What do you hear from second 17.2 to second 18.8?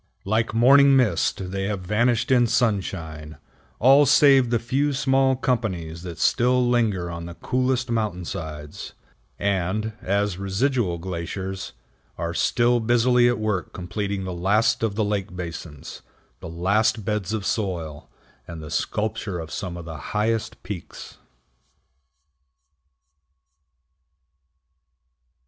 of soil, and the